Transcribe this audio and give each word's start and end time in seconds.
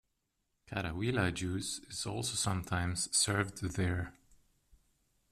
Karawila 0.67 1.31
juice 1.31 1.77
is 1.87 2.07
also 2.07 2.33
sometimes 2.33 3.15
served 3.15 3.61
there. 3.61 4.15